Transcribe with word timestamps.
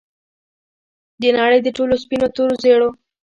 د 1.21 1.23
نړۍ 1.37 1.59
د 1.63 1.67
ټولو 1.77 1.93
سپینو، 2.03 2.27
تورو، 2.35 2.53
زیړو 2.63 2.89